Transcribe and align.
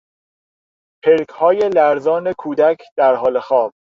پلکهای 1.03 1.69
لرزان 1.75 2.33
کودک 2.33 2.79
در 2.97 3.15
حال 3.15 3.39
خواب 3.39 3.73